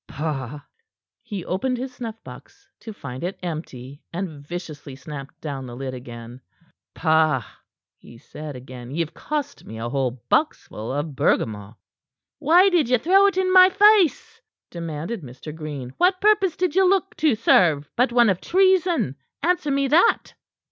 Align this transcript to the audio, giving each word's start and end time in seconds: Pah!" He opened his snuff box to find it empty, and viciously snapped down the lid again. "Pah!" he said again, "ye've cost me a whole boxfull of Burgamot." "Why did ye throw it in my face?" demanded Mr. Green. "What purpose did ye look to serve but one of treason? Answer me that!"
Pah!" 0.07 0.61
He 1.21 1.45
opened 1.45 1.77
his 1.77 1.93
snuff 1.93 2.15
box 2.23 2.67
to 2.79 2.91
find 2.91 3.23
it 3.23 3.37
empty, 3.43 4.01
and 4.11 4.43
viciously 4.47 4.95
snapped 4.95 5.39
down 5.41 5.67
the 5.67 5.75
lid 5.75 5.93
again. 5.93 6.41
"Pah!" 6.95 7.45
he 7.99 8.17
said 8.17 8.55
again, 8.55 8.89
"ye've 8.89 9.13
cost 9.13 9.63
me 9.63 9.77
a 9.77 9.89
whole 9.89 10.19
boxfull 10.27 10.91
of 10.91 11.15
Burgamot." 11.15 11.75
"Why 12.39 12.67
did 12.69 12.89
ye 12.89 12.97
throw 12.97 13.27
it 13.27 13.37
in 13.37 13.53
my 13.53 13.69
face?" 13.69 14.41
demanded 14.71 15.21
Mr. 15.21 15.53
Green. 15.55 15.93
"What 15.97 16.19
purpose 16.19 16.55
did 16.57 16.75
ye 16.75 16.81
look 16.81 17.15
to 17.17 17.35
serve 17.35 17.87
but 17.95 18.11
one 18.11 18.31
of 18.31 18.41
treason? 18.41 19.17
Answer 19.43 19.69
me 19.69 19.87
that!" 19.87 20.33